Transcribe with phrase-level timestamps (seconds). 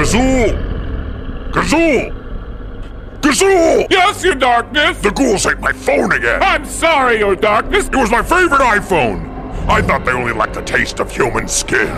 [0.00, 1.52] Gazoo!
[1.52, 3.20] Gazoo!
[3.20, 3.86] Gazoo!
[3.90, 4.98] Yes, your darkness!
[4.98, 6.42] The ghouls ate my phone again!
[6.42, 7.88] I'm sorry, your darkness!
[7.88, 9.28] It was my favorite iPhone!
[9.68, 11.94] I thought they only liked the taste of human skin.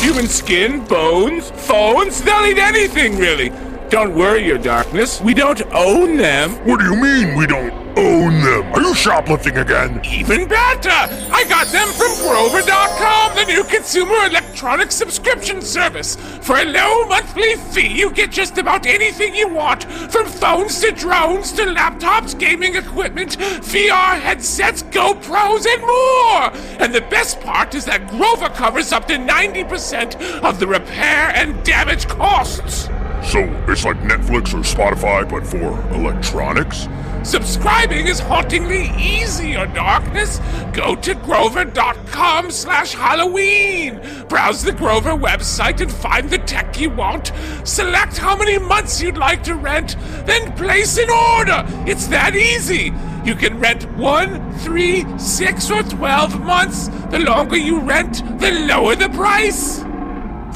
[0.00, 3.52] Human skin, bones, phones, they'll eat anything, really.
[3.88, 5.20] Don't worry, your darkness.
[5.20, 6.50] We don't own them.
[6.66, 8.72] What do you mean we don't own them?
[8.72, 10.00] Are you shoplifting again?
[10.04, 10.90] Even better!
[10.90, 16.16] I got them from Grover.com, the new consumer electronic subscription service.
[16.42, 20.92] For a low monthly fee, you get just about anything you want from phones to
[20.92, 26.82] drones to laptops, gaming equipment, VR headsets, GoPros, and more!
[26.82, 31.64] And the best part is that Grover covers up to 90% of the repair and
[31.64, 32.90] damage costs.
[33.32, 36.88] So it's like Netflix or Spotify, but for electronics?
[37.24, 40.40] Subscribing is hauntingly easy, your darkness.
[40.72, 44.00] Go to grover.com slash Halloween.
[44.28, 47.32] Browse the Grover website and find the tech you want.
[47.64, 51.64] Select how many months you'd like to rent, then place an order.
[51.86, 52.92] It's that easy.
[53.24, 56.88] You can rent one, three, six, or twelve months.
[57.10, 59.84] The longer you rent, the lower the price.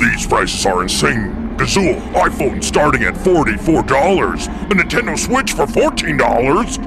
[0.00, 1.45] These prices are insane.
[1.56, 6.18] Gazoo, iPhone starting at $44, a Nintendo Switch for $14,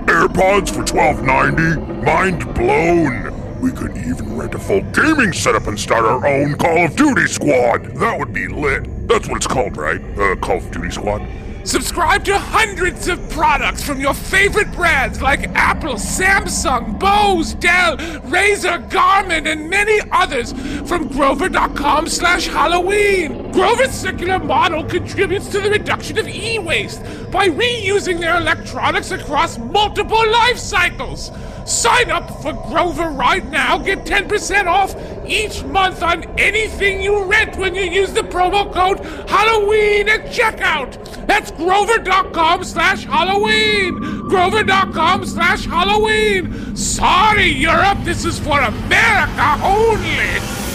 [0.06, 2.03] AirPods for $12.90.
[2.03, 3.59] Mind blown.
[3.59, 7.28] We could even rent a full gaming setup and start our own Call of Duty
[7.28, 7.84] squad.
[7.98, 9.08] That would be lit.
[9.08, 10.02] That's what it's called, right?
[10.17, 11.28] Uh, Call of Duty squad.
[11.70, 17.95] Subscribe to hundreds of products from your favorite brands like Apple, Samsung, Bose, Dell,
[18.26, 20.52] Razer, Garmin, and many others
[20.89, 23.52] from Grover.com slash Halloween.
[23.52, 30.27] Grover's circular model contributes to the reduction of e-waste by reusing their electronics across multiple
[30.32, 31.32] life cycles.
[31.67, 33.77] Sign up for Grover right now.
[33.77, 34.95] Get 10% off
[35.30, 41.28] each month on anything you rent when you use the promo code Halloween at checkout.
[41.28, 44.00] That's grover.com slash Halloween.
[44.28, 46.76] Grover.com slash Halloween.
[46.76, 48.00] Sorry, Europe.
[48.04, 50.68] This is for America only.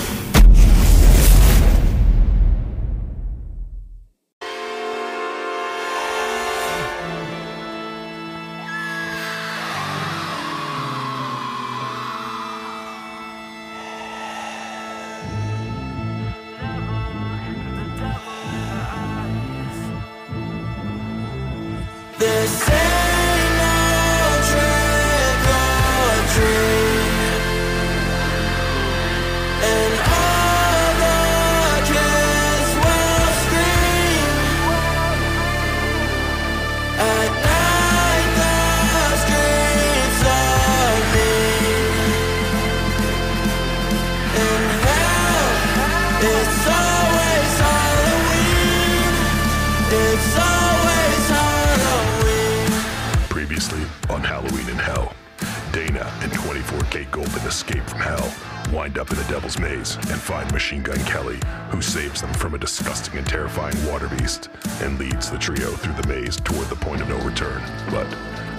[57.04, 58.34] 24kGoldn escape from hell,
[58.72, 61.38] wind up in the Devil's Maze, and find Machine Gun Kelly,
[61.70, 64.48] who saves them from a disgusting and terrifying water beast,
[64.80, 67.62] and leads the trio through the maze toward the point of no return.
[67.90, 68.08] But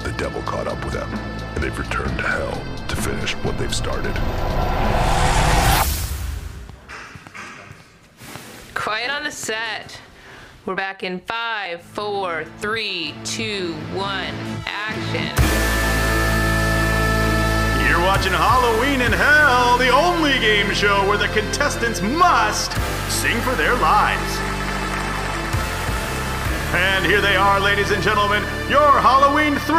[0.04, 1.10] the devil caught up with them,
[1.56, 4.14] and they've returned to hell to finish what they've started.
[8.74, 10.00] Quiet on the set.
[10.66, 14.34] We're back in five, four, three, two, one,
[14.66, 15.45] action.
[18.06, 22.72] Watching Halloween in Hell, the only game show where the contestants must
[23.12, 24.38] sing for their lives.
[26.74, 29.74] And here they are, ladies and gentlemen, your Halloween 3,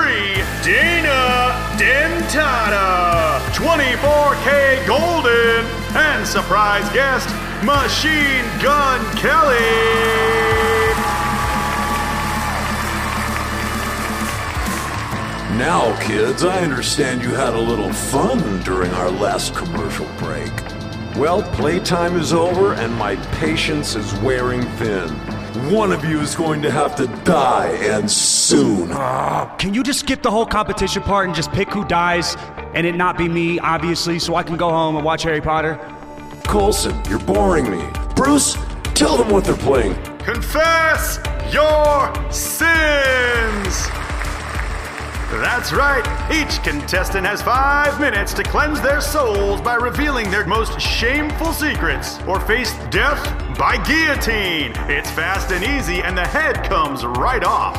[0.65, 5.65] Dana Dentata, 24kGoldn,
[5.95, 7.29] and surprise guest,
[7.65, 10.76] Machine Gun Kelly.
[15.59, 20.53] Now, kids, I understand you had a little fun during our last commercial break.
[21.17, 25.09] Well, playtime is over and my patience is wearing thin.
[25.73, 28.91] One of you is going to have to die, and soon.
[28.93, 32.37] Ah, can you just skip the whole competition part and just pick who dies
[32.75, 35.81] and it not be me, obviously, so I can go home and watch Harry Potter?
[36.45, 37.83] Colson, you're boring me.
[38.15, 38.57] Bruce,
[38.97, 39.95] Tell them what they're playing.
[40.21, 41.19] Confess
[41.53, 43.96] your sins!
[45.41, 46.05] That's right.
[46.33, 52.21] Each contestant has five minutes to cleanse their souls by revealing their most shameful secrets
[52.23, 53.23] or face death
[53.59, 54.73] by guillotine.
[54.91, 57.77] It's fast and easy, and the head comes right off.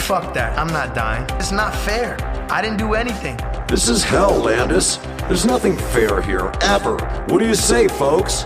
[0.00, 0.58] Fuck that.
[0.58, 1.26] I'm not dying.
[1.38, 2.16] It's not fair.
[2.50, 3.38] I didn't do anything.
[3.68, 4.96] This is hell, Landis.
[5.28, 6.96] There's nothing fair here, ever.
[7.28, 8.44] What do you say, folks?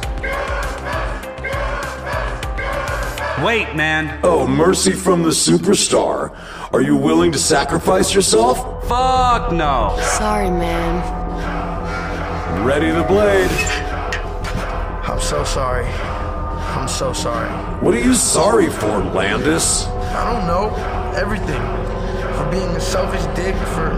[3.43, 4.21] Wait, man.
[4.23, 6.37] Oh, mercy from the superstar.
[6.75, 8.59] Are you willing to sacrifice yourself?
[8.89, 9.97] Fuck no.
[10.19, 10.99] Sorry, man.
[12.67, 13.49] Ready the blade.
[15.09, 15.87] I'm so sorry.
[15.87, 17.49] I'm so sorry.
[17.81, 19.87] What are you sorry for, Landis?
[19.87, 20.75] I don't know.
[21.17, 21.63] Everything.
[22.37, 23.95] For being a selfish dick, for.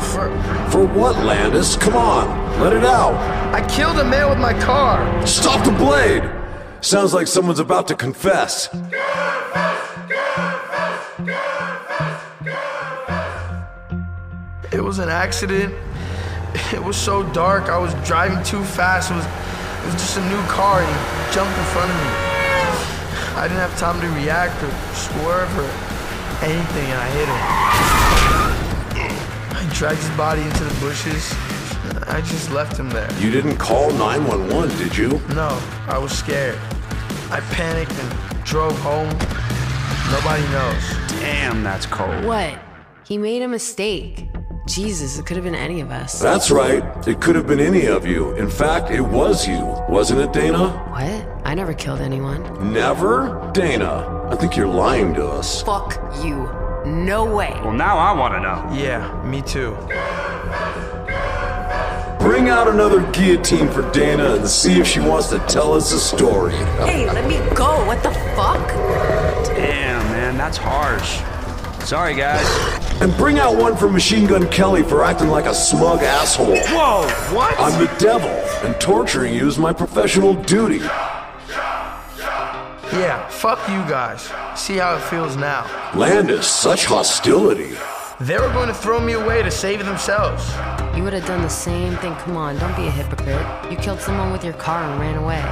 [0.00, 0.70] for.
[0.70, 1.76] For what, Landis?
[1.76, 3.16] Come on, let it out.
[3.54, 5.26] I killed a man with my car.
[5.26, 6.22] Stop the blade!
[6.80, 8.70] Sounds like someone's about to confess.
[14.94, 15.74] Was an accident.
[16.72, 17.64] It was so dark.
[17.64, 19.10] I was driving too fast.
[19.10, 22.10] It was, it was just a new car and he jumped in front of me.
[23.34, 25.66] I didn't have time to react or swerve or
[26.46, 27.42] anything and I hit him.
[29.58, 31.34] I dragged his body into the bushes.
[32.06, 33.12] I just left him there.
[33.18, 35.20] You didn't call 911, did you?
[35.34, 36.56] No, I was scared.
[37.32, 39.10] I panicked and drove home.
[40.14, 40.84] Nobody knows.
[41.18, 42.24] Damn, that's cold.
[42.24, 42.56] What?
[43.04, 44.28] He made a mistake.
[44.66, 46.18] Jesus, it could have been any of us.
[46.18, 46.82] That's right.
[47.06, 48.32] It could have been any of you.
[48.36, 50.68] In fact, it was you, wasn't it, Dana?
[50.88, 51.26] What?
[51.46, 52.72] I never killed anyone.
[52.72, 53.50] Never?
[53.52, 55.62] Dana, I think you're lying to us.
[55.62, 56.48] Fuck you.
[56.86, 57.50] No way.
[57.62, 58.82] Well, now I want to know.
[58.82, 59.76] Yeah, me too.
[62.24, 65.98] Bring out another guillotine for Dana and see if she wants to tell us a
[65.98, 66.54] story.
[66.86, 67.84] Hey, let me go.
[67.84, 68.66] What the fuck?
[69.54, 71.20] Damn, man, that's harsh.
[71.86, 72.83] Sorry, guys.
[73.00, 76.56] And bring out one for Machine Gun Kelly for acting like a smug asshole.
[76.56, 77.58] Whoa, what?
[77.58, 78.30] I'm the devil,
[78.66, 80.78] and torturing you is my professional duty.
[82.92, 84.30] Yeah, fuck you guys.
[84.54, 85.66] See how it feels now.
[85.96, 87.76] Landis, such hostility.
[88.20, 90.48] They were going to throw me away to save themselves.
[90.96, 92.14] You would have done the same thing.
[92.14, 93.44] Come on, don't be a hypocrite.
[93.70, 95.42] You killed someone with your car and ran away.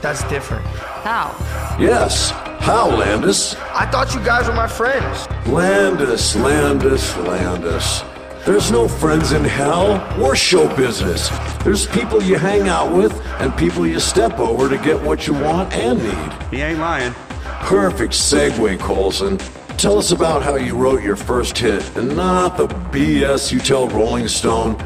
[0.00, 0.64] That's different.
[1.04, 1.36] How?
[1.78, 2.32] Yes.
[2.66, 3.54] How, Landis?
[3.72, 5.28] I thought you guys were my friends.
[5.46, 8.02] Landis, Landis, Landis.
[8.44, 11.28] There's no friends in hell or show business.
[11.62, 15.34] There's people you hang out with and people you step over to get what you
[15.34, 16.42] want and need.
[16.50, 17.12] He ain't lying.
[17.44, 19.38] Perfect segue, Colson.
[19.76, 23.86] Tell us about how you wrote your first hit and not the BS you tell
[23.90, 24.76] Rolling Stone.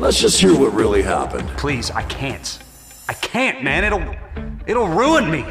[0.00, 1.48] Let's just hear what really happened.
[1.56, 2.58] Please, I can't.
[3.08, 3.84] I can't, man.
[3.84, 4.14] It'll
[4.66, 5.46] it'll ruin me.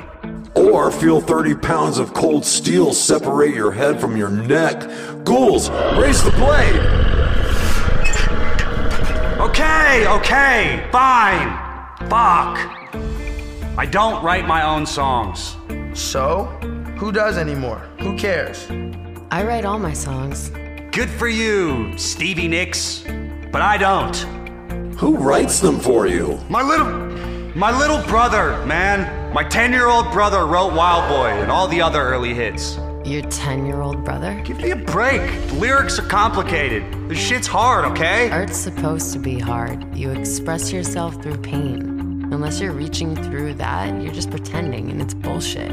[0.71, 4.81] Or feel 30 pounds of cold steel separate your head from your neck.
[5.23, 6.79] Ghouls, raise the blade!
[9.39, 11.49] Okay, okay, fine.
[12.09, 12.57] Fuck.
[13.77, 15.55] I don't write my own songs.
[15.93, 16.45] So?
[16.97, 17.79] Who does anymore?
[17.99, 18.67] Who cares?
[19.31, 20.49] I write all my songs.
[20.91, 23.03] Good for you, Stevie Nicks.
[23.51, 24.15] But I don't.
[24.95, 26.39] Who writes them for you?
[26.49, 27.05] My little
[27.55, 29.24] my little brother, man.
[29.35, 32.79] My 10-year-old brother wrote Wild Boy and all the other early hits.
[33.03, 34.41] Your 10 year old brother?
[34.45, 35.19] Give me a break.
[35.49, 37.09] The lyrics are complicated.
[37.09, 38.31] This shit's hard, okay?
[38.31, 39.93] Art's supposed to be hard.
[39.93, 42.29] You express yourself through pain.
[42.31, 45.69] Unless you're reaching through that, you're just pretending and it's bullshit.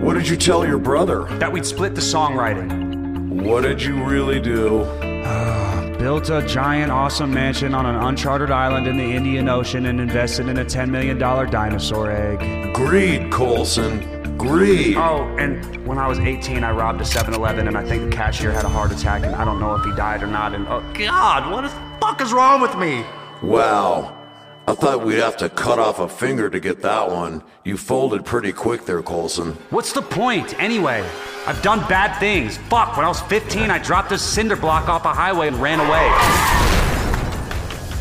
[0.00, 1.24] What did you tell your brother?
[1.36, 3.42] That we'd split the songwriting.
[3.42, 4.86] What did you really do?
[4.86, 5.71] Oh.
[6.02, 10.48] Built a giant, awesome mansion on an uncharted island in the Indian Ocean and invested
[10.48, 12.74] in a $10 million dinosaur egg.
[12.74, 14.36] Greed, Colson.
[14.36, 14.96] Greed.
[14.96, 18.16] Oh, and when I was 18, I robbed a 7 Eleven, and I think the
[18.16, 20.56] cashier had a heart attack, and I don't know if he died or not.
[20.56, 21.68] And oh, God, what the
[22.00, 23.04] fuck is wrong with me?
[23.40, 24.21] Wow.
[24.68, 27.42] I thought we'd have to cut off a finger to get that one.
[27.64, 29.54] You folded pretty quick there, Colson.
[29.70, 31.04] What's the point, anyway?
[31.48, 32.58] I've done bad things.
[32.68, 35.80] Fuck, when I was 15, I dropped a cinder block off a highway and ran
[35.80, 36.08] away.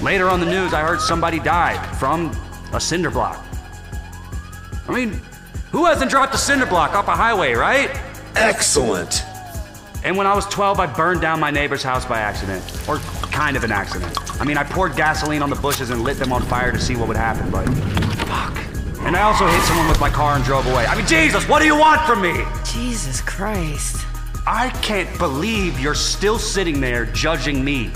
[0.04, 2.32] Later on the news, I heard somebody died from
[2.74, 3.44] a cinder block.
[4.88, 5.20] I mean,
[5.72, 7.90] who hasn't dropped a cinder block off a highway, right?
[8.36, 9.24] Excellent.
[10.04, 12.64] And when I was 12, I burned down my neighbor's house by accident.
[12.88, 13.00] Or
[13.42, 14.16] kind of an accident.
[14.40, 16.96] I mean, I poured gasoline on the bushes and lit them on fire to see
[16.96, 17.66] what would happen, but.
[18.30, 18.56] Fuck.
[19.00, 20.86] And I also hit someone with my car and drove away.
[20.86, 22.36] I mean, Jesus, what do you want from me?
[22.64, 24.06] Jesus Christ.
[24.46, 27.90] I can't believe you're still sitting there judging me.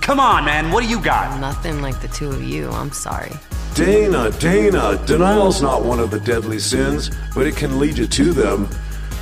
[0.00, 1.38] Come on, man, what do you got?
[1.38, 2.68] Nothing like the two of you.
[2.70, 3.30] I'm sorry.
[3.74, 8.32] Dana, Dana, denial's not one of the deadly sins, but it can lead you to
[8.32, 8.68] them.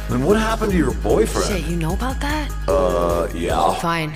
[0.08, 1.48] And what happened to your boyfriend?
[1.48, 2.50] Shit, you know about that?
[2.66, 3.74] Uh, yeah.
[3.74, 4.14] Fine.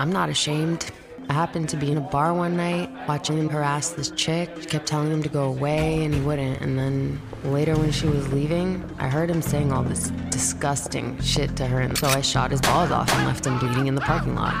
[0.00, 0.90] I'm not ashamed.
[1.28, 4.48] I happened to be in a bar one night watching him harass this chick.
[4.58, 6.62] She kept telling him to go away and he wouldn't.
[6.62, 11.54] And then later when she was leaving, I heard him saying all this disgusting shit
[11.56, 11.80] to her.
[11.80, 14.54] And so I shot his balls off and left him bleeding in the parking lot.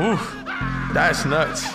[0.00, 0.34] Oof,
[0.94, 1.70] that's nuts.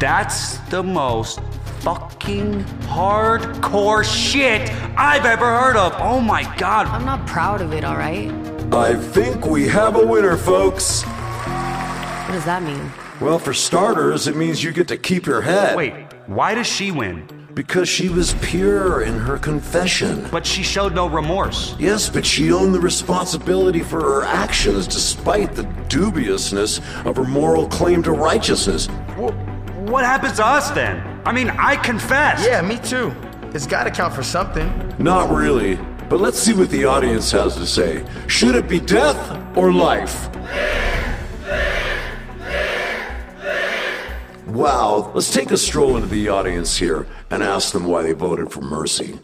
[0.00, 1.38] That's the most
[1.78, 4.68] fucking hardcore shit
[4.98, 5.94] I've ever heard of.
[5.98, 6.88] Oh my god.
[6.88, 8.55] I'm not proud of it, alright?
[8.72, 11.02] I think we have a winner, folks.
[11.04, 12.90] What does that mean?
[13.20, 15.76] Well, for starters, it means you get to keep your head.
[15.76, 15.94] Wait,
[16.26, 17.28] why does she win?
[17.54, 20.26] Because she was pure in her confession.
[20.30, 21.76] But she showed no remorse.
[21.78, 27.68] Yes, but she owned the responsibility for her actions despite the dubiousness of her moral
[27.68, 28.88] claim to righteousness.
[29.16, 29.32] Well,
[29.86, 31.00] what happens to us then?
[31.24, 32.44] I mean, I confess.
[32.44, 33.14] Yeah, me too.
[33.54, 34.94] It's gotta count for something.
[34.98, 35.78] Not really.
[36.08, 38.06] But let's see what the audience has to say.
[38.28, 40.30] Should it be death or life?
[44.46, 48.52] Wow, let's take a stroll into the audience here and ask them why they voted
[48.52, 49.18] for Mercy.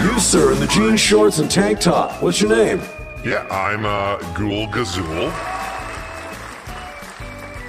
[0.00, 2.22] You, sir, in the jean shorts and tank top.
[2.22, 2.80] What's your name?
[3.24, 5.51] Yeah, I'm uh, Ghoul Gazul.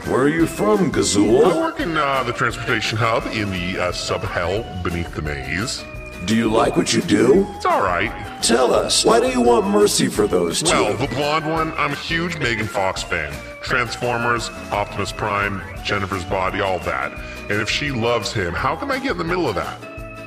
[0.06, 1.56] Where are you from, I Gazool?
[1.56, 5.84] work in uh, the transportation hub in the uh, sub hell beneath the maze.
[6.26, 7.48] Do you like what you do?
[7.56, 8.12] It's alright.
[8.44, 10.72] Tell us, why do you want mercy for those two?
[10.72, 13.34] Well, the blonde one, I'm a huge Megan Fox fan.
[13.62, 17.12] Transformers, Optimus Prime, Jennifer's Body, all that.
[17.50, 19.80] And if she loves him, how can I get in the middle of that?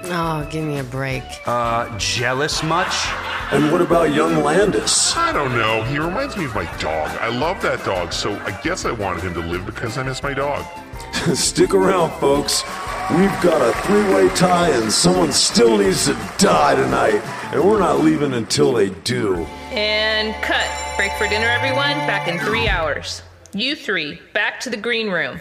[0.08, 1.24] Oh, give me a break.
[1.46, 3.06] Uh, jealous much?
[3.52, 5.16] and what about young Landis?
[5.16, 5.82] I don't know.
[5.84, 7.10] He reminds me of my dog.
[7.20, 10.22] I love that dog, so I guess I wanted him to live because I miss
[10.22, 10.64] my dog.
[11.34, 12.62] Stick around, folks.
[13.10, 17.22] We've got a three-way tie, and someone still needs to die tonight,
[17.52, 19.44] and we're not leaving until they do.
[19.70, 20.66] And cut.
[20.96, 21.94] Break for dinner, everyone.
[22.06, 23.22] Back in three hours.
[23.52, 25.40] You three, back to the green room.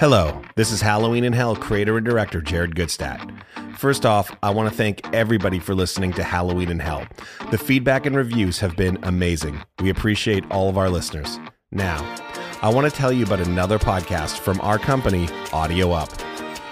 [0.00, 3.20] Hello, this is Halloween in Hell creator and director Jared Gutstadt.
[3.76, 7.06] First off, I want to thank everybody for listening to Halloween in Hell.
[7.50, 9.60] The feedback and reviews have been amazing.
[9.78, 11.38] We appreciate all of our listeners.
[11.70, 11.98] Now,
[12.62, 16.08] I want to tell you about another podcast from our company, Audio Up.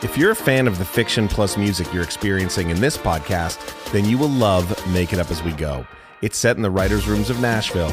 [0.02, 4.06] If you're a fan of the fiction plus music you're experiencing in this podcast, then
[4.06, 5.86] you will love Make It Up As We Go.
[6.22, 7.92] It's set in the writers' rooms of Nashville.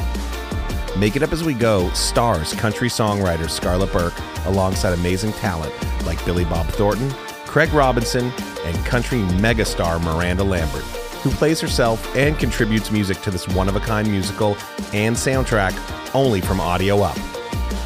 [0.98, 4.14] Make It Up As We Go stars country songwriter Scarlett Burke
[4.46, 5.74] alongside amazing talent
[6.06, 7.10] like Billy Bob Thornton,
[7.44, 8.32] Craig Robinson,
[8.64, 10.84] and country megastar Miranda Lambert,
[11.22, 14.56] who plays herself and contributes music to this one of a kind musical
[14.94, 15.74] and soundtrack
[16.14, 17.18] only from Audio Up.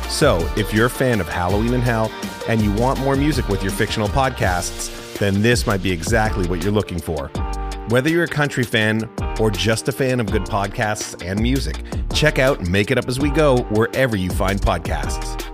[0.09, 2.13] So, if you're a fan of Halloween in Hell
[2.47, 6.63] and you want more music with your fictional podcasts, then this might be exactly what
[6.63, 7.29] you're looking for.
[7.91, 11.83] Whether you're a country fan or just a fan of good podcasts and music,
[12.15, 15.50] check out Make It Up As We Go wherever you find podcasts.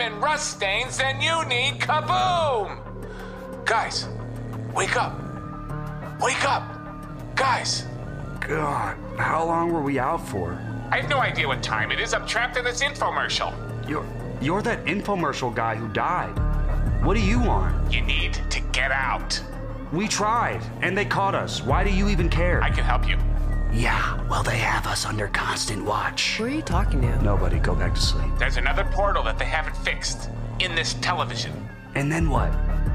[0.00, 2.78] Calcium, lime, and rust stains, then you need Kaboom!
[3.64, 4.08] Guys,
[4.74, 5.18] wake up!
[6.20, 6.62] Wake up!
[7.34, 7.86] Guys,
[8.40, 10.52] God, how long were we out for?
[10.90, 12.12] I have no idea what time it is.
[12.12, 13.54] I'm trapped in this infomercial.
[13.88, 14.04] You're
[14.42, 16.34] you're that infomercial guy who died.
[17.04, 17.92] What do you want?
[17.92, 19.40] You need to get out.
[19.92, 21.62] We tried, and they caught us.
[21.62, 22.62] Why do you even care?
[22.62, 23.18] I can help you.
[23.72, 26.36] Yeah, well, they have us under constant watch.
[26.36, 27.22] Who are you talking to?
[27.22, 28.30] Nobody, go back to sleep.
[28.36, 31.52] There's another portal that they haven't fixed in this television.
[31.94, 32.52] And then what?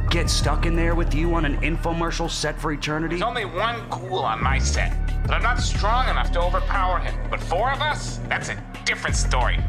[0.10, 3.15] Get stuck in there with you on an infomercial set for eternity?
[3.15, 7.15] There's only one ghoul on my set, but I'm not strong enough to overpower him.
[7.29, 8.20] But four of us?
[8.27, 9.60] That's a different story.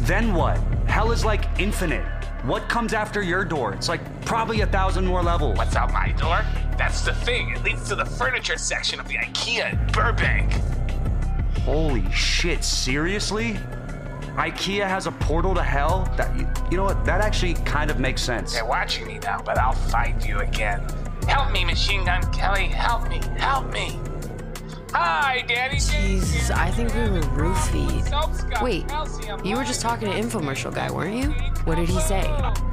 [0.00, 0.56] Then what?
[0.86, 2.04] Hell is like infinite.
[2.44, 3.74] What comes after your door?
[3.74, 5.56] It's like probably a thousand more levels.
[5.58, 6.42] What's out my door?
[6.76, 7.50] That's the thing.
[7.50, 10.52] It leads to the furniture section of the IKEA in Burbank.
[11.60, 13.58] Holy shit, seriously?
[14.36, 16.12] IKEA has a portal to hell?
[16.16, 17.04] That you, you know what?
[17.04, 18.52] That actually kind of makes sense.
[18.52, 20.86] They're watching me now, but I'll find you again.
[21.26, 22.66] Help me, Machine Gun Kelly.
[22.66, 23.20] Help me.
[23.36, 23.98] Help me.
[24.92, 25.78] Hi, Danny.
[25.78, 28.62] Jesus, I think we were roofied.
[28.62, 28.84] Wait,
[29.44, 31.34] you were just talking to infomercial guy, weren't you?
[31.66, 32.22] What did he say?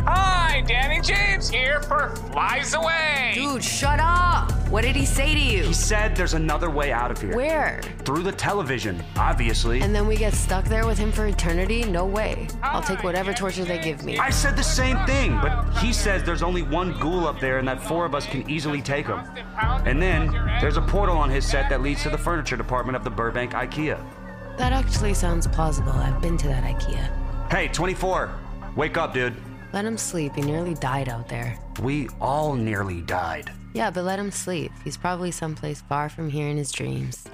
[0.05, 3.31] Hi, Danny James here for Flies Away.
[3.33, 4.51] Dude, shut up!
[4.69, 5.63] What did he say to you?
[5.63, 7.35] He said there's another way out of here.
[7.35, 7.81] Where?
[8.05, 9.81] Through the television, obviously.
[9.81, 11.83] And then we get stuck there with him for eternity?
[11.85, 12.47] No way.
[12.61, 14.19] I'll take whatever torture they give me.
[14.19, 17.67] I said the same thing, but he says there's only one ghoul up there and
[17.67, 19.21] that four of us can easily take him.
[19.87, 20.31] And then
[20.61, 23.53] there's a portal on his set that leads to the furniture department of the Burbank
[23.53, 23.99] IKEA.
[24.59, 25.93] That actually sounds plausible.
[25.93, 27.09] I've been to that IKEA.
[27.51, 28.31] Hey, 24,
[28.75, 29.35] wake up, dude.
[29.71, 30.33] Let him sleep.
[30.35, 31.57] He nearly died out there.
[31.81, 33.51] We all nearly died.
[33.73, 34.71] Yeah, but let him sleep.
[34.83, 37.25] He's probably someplace far from here in his dreams.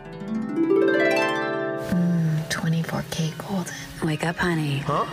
[1.90, 4.04] Hmm, 24kGoldn.
[4.06, 4.78] Wake up, honey.
[4.78, 5.06] Huh?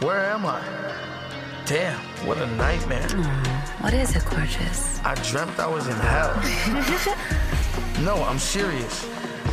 [0.00, 0.60] Where am I?
[1.64, 3.08] Damn, what a nightmare.
[3.08, 5.00] Hmm, what is it, gorgeous?
[5.04, 6.34] I dreamt I was in hell.
[8.04, 9.08] no, I'm serious.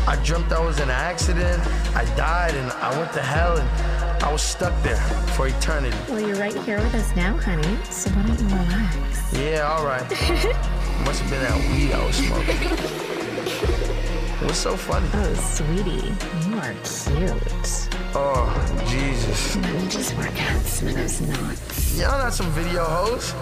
[0.08, 1.62] I dreamt I was in an accident,
[1.96, 3.70] I died, and I went to hell, and
[4.22, 4.98] I was stuck there
[5.36, 5.96] for eternity.
[6.10, 7.78] Well, you're right here with us now, honey.
[7.86, 9.34] So why don't you relax?
[9.34, 10.02] Yeah, alright.
[11.06, 12.58] Must have been that weed I was smoking.
[14.46, 15.08] What's so funny?
[15.14, 16.14] Oh, sweetie,
[16.48, 17.90] you are cute.
[18.16, 19.56] Oh, Jesus.
[19.56, 22.00] You just work out some of those knots.
[22.00, 23.34] Y'all not some video hoes.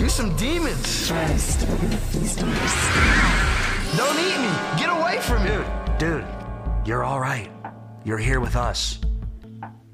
[0.00, 1.08] You some demons.
[1.08, 3.96] First, we're gonna feast on your style.
[3.96, 4.50] Don't eat me.
[4.78, 5.50] Get away from me.
[5.98, 7.50] Dude, dude, you're all right.
[8.04, 8.98] You're here with us.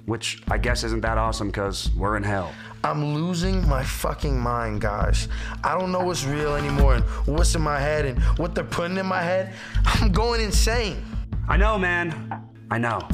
[0.06, 2.52] Which I guess isn't that awesome because we're in hell.
[2.82, 5.28] I'm losing my fucking mind, guys.
[5.62, 8.96] I don't know what's real anymore and what's in my head and what they're putting
[8.96, 9.52] in my head.
[9.84, 11.04] I'm going insane.
[11.48, 12.48] I know, man.
[12.70, 13.06] I know.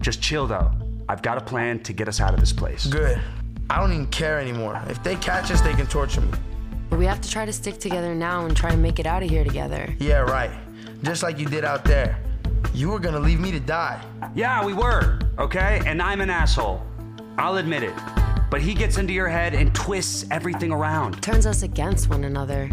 [0.00, 0.70] Just chill though.
[1.08, 2.86] I've got a plan to get us out of this place.
[2.86, 3.20] Good.
[3.70, 4.80] I don't even care anymore.
[4.88, 6.30] If they catch us, they can torture me.
[6.90, 9.22] But we have to try to stick together now and try and make it out
[9.22, 9.94] of here together.
[9.98, 10.50] Yeah, right.
[11.02, 12.18] Just like you did out there.
[12.74, 14.02] You were gonna leave me to die.
[14.34, 15.80] Yeah, we were, okay?
[15.86, 16.82] And I'm an asshole.
[17.38, 17.94] I'll admit it.
[18.50, 21.22] But he gets into your head and twists everything around.
[21.22, 22.70] Turns us against one another.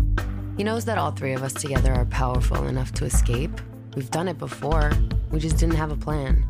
[0.58, 3.52] He knows that all three of us together are powerful enough to escape.
[3.96, 4.92] We've done it before.
[5.32, 6.46] We just didn't have a plan.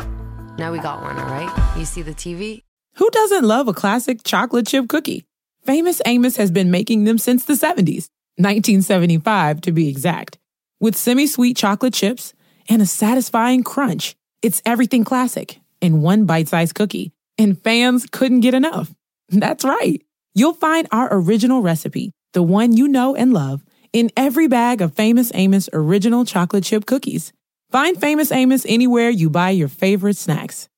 [0.58, 1.76] Now we got one, all right?
[1.78, 2.64] You see the TV?
[2.96, 5.26] Who doesn't love a classic chocolate chip cookie?
[5.64, 10.38] Famous Amos has been making them since the 70s, 1975 to be exact.
[10.80, 12.34] With semi sweet chocolate chips
[12.70, 18.40] and a satisfying crunch, it's everything classic in one bite sized cookie, and fans couldn't
[18.42, 18.94] get enough.
[19.30, 20.02] That's right.
[20.36, 24.96] You'll find our original recipe, the one you know and love, in every bag of
[24.96, 27.34] Famous Amos original chocolate chip cookies.
[27.72, 30.70] Find Famous Amos anywhere you buy your favorite snacks.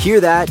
[0.00, 0.50] Hear that?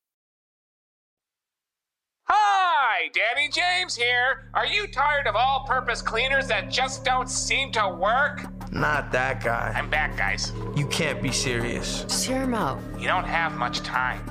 [2.33, 4.45] Hi, Danny James here.
[4.53, 8.45] Are you tired of all purpose cleaners that just don't seem to work?
[8.71, 9.73] Not that guy.
[9.75, 10.53] I'm back, guys.
[10.73, 12.03] You can't be serious.
[12.03, 12.79] Just hear him out.
[12.97, 14.25] You don't have much time.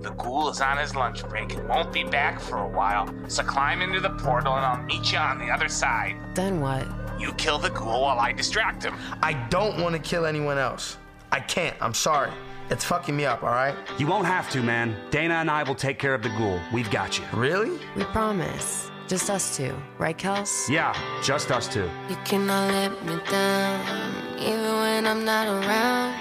[0.00, 3.42] The ghoul is on his lunch break and won't be back for a while, so
[3.42, 6.16] climb into the portal and I'll meet you on the other side.
[6.34, 6.86] Then what?
[7.20, 8.94] You kill the ghoul while I distract him.
[9.22, 10.96] I don't want to kill anyone else.
[11.30, 11.76] I can't.
[11.82, 12.30] I'm sorry.
[12.70, 13.74] It's fucking me up, all right?
[13.98, 14.96] You won't have to, man.
[15.10, 16.58] Dana and I will take care of the ghoul.
[16.72, 17.24] We've got you.
[17.32, 17.78] Really?
[17.94, 18.90] We promise.
[19.06, 20.66] Just us two, right, Kels?
[20.70, 21.90] Yeah, just us two.
[22.08, 26.14] You cannot let me down, even when I'm not around.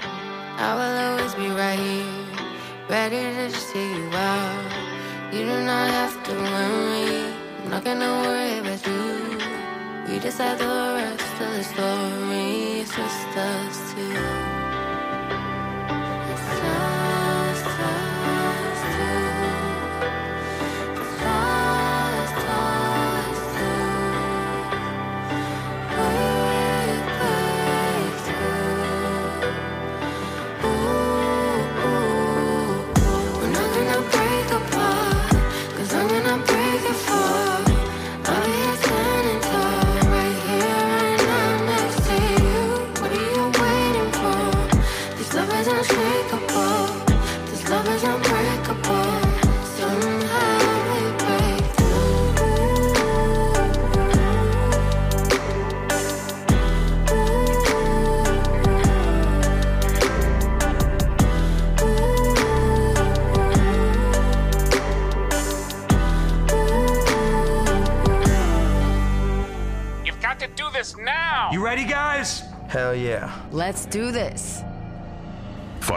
[0.57, 2.05] I will always be right here,
[2.89, 5.33] ready to see you out.
[5.33, 10.11] You do not have to worry, I'm not gonna worry about you.
[10.11, 14.52] We decide the rest of the story, it's just us two.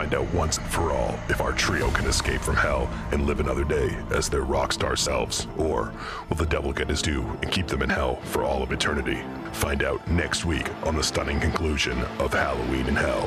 [0.06, 3.40] Find out once and for all if our trio can escape from hell and live
[3.40, 5.92] another day as their rock star selves, or
[6.28, 9.20] will the devil get his due and keep them in hell for all of eternity?
[9.50, 13.26] Find out next week on the stunning conclusion of Halloween in Hell.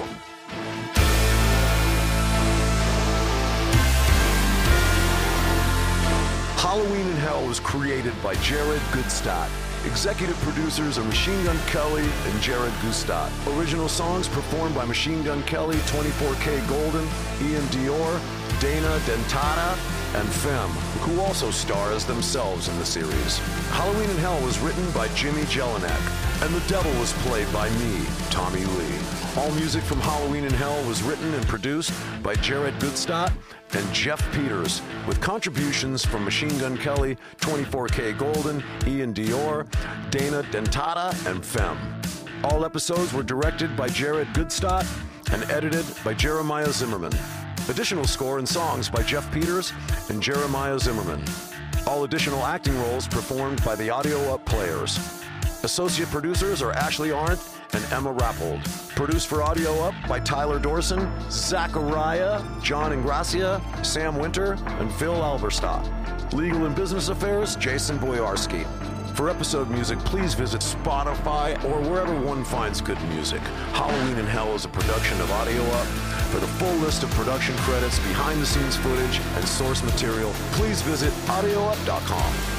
[6.56, 9.50] Halloween in Hell was created by Jared Gutstadt.
[9.90, 13.32] Executive producers are Machine Gun Kelly and Jared Gutstadt.
[13.58, 17.06] Original songs performed by Machine Gun Kelly, 24K Golden,
[17.40, 19.74] Iann Dior, Dana Dentata,
[20.14, 20.70] and Phem,
[21.02, 23.40] who also star as themselves in the series.
[23.72, 28.06] Halloween in Hell was written by Jimmy Jelinek, and the devil was played by me,
[28.30, 29.00] Tommy Lee.
[29.38, 31.92] All music from Halloween in Hell was written and produced
[32.24, 33.32] by Jared Gutstadt
[33.74, 39.68] and Jeff Peters, with contributions from Machine Gun Kelly, 24K Golden, Iann Dior,
[40.12, 41.78] Dana Dentata, and Phem.
[42.46, 44.88] All episodes were directed by Jared Gutstadt
[45.34, 47.14] and edited by Jeremiah Zimmerman.
[47.68, 49.74] Additional score and songs by Jeff Peters
[50.10, 51.24] and Jeremiah Zimmerman.
[51.86, 54.98] All additional acting roles performed by the Audio Up Players.
[55.64, 57.42] Associate producers are Ashley Arndt
[57.74, 58.64] and Emma Rappold.
[58.96, 65.84] Produced for Audio Up by Tyler Dorson, Zachariah, John Ingracia, Sam Winter, and Phil Alberstadt.
[66.32, 68.66] Legal and Business Affairs, Jason Boyarski.
[69.16, 73.42] For episode music, please visit Spotify or wherever one finds good music.
[73.74, 75.88] Halloween in Hell is a production of Audio Up.
[76.32, 80.82] For the full list of production credits, behind the scenes footage, and source material, please
[80.82, 82.59] visit audioup.com.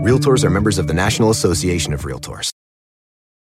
[0.00, 2.52] Realtors are members of the National Association of Realtors.